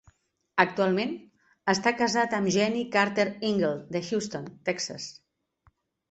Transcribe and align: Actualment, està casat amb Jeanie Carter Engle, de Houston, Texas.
Actualment, 0.61 1.11
està 1.73 1.91
casat 1.99 2.33
amb 2.37 2.49
Jeanie 2.55 2.87
Carter 2.95 3.25
Engle, 3.49 3.69
de 3.97 4.01
Houston, 4.07 4.47
Texas. 4.71 5.07